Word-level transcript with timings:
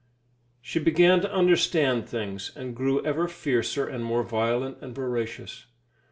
She 0.63 0.79
began 0.79 1.21
to 1.21 1.31
understand 1.31 2.09
things, 2.09 2.51
and 2.55 2.75
grew 2.75 3.05
ever 3.05 3.27
fiercer 3.27 3.87
and 3.87 4.03
more 4.03 4.23
violent 4.23 4.79
and 4.81 4.95
voracious. 4.95 5.67